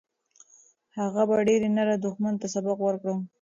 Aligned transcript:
هغه 0.97 1.21
په 1.29 1.35
ډېرې 1.47 1.69
نره 1.77 1.93
دښمن 2.03 2.33
ته 2.41 2.47
سبق 2.53 2.77
ورکړ. 2.83 3.09